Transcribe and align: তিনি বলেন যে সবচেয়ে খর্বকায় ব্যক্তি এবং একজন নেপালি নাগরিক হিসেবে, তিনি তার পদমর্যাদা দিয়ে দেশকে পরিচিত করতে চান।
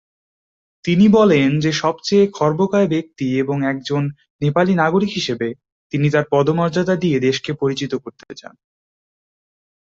তিনি 0.85 1.05
বলেন 1.09 1.59
যে 1.59 1.71
সবচেয়ে 1.73 2.25
খর্বকায় 2.31 2.87
ব্যক্তি 2.87 3.27
এবং 3.39 3.57
একজন 3.65 4.03
নেপালি 4.41 4.73
নাগরিক 4.75 5.11
হিসেবে, 5.15 5.47
তিনি 5.93 6.07
তার 6.09 6.25
পদমর্যাদা 6.31 6.95
দিয়ে 6.95 7.17
দেশকে 7.19 7.51
পরিচিত 7.53 7.91
করতে 7.95 8.33
চান। 8.35 8.55